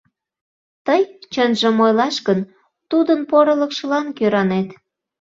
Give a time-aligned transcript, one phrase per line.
[0.85, 1.01] —Тый,
[1.33, 2.39] чынжым ойлаш гын,
[2.89, 4.69] тудын порылыкшылан кӧранет.